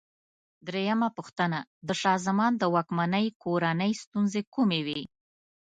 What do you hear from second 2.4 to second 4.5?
د واکمنۍ کورنۍ ستونزې